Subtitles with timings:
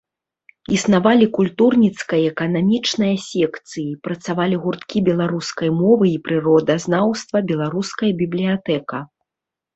[0.75, 9.07] Існавалі культурніцкая і эканамічная секцыі, працавалі гурткі беларускай мовы і прыродазнаўства, беларуская бібліятэка.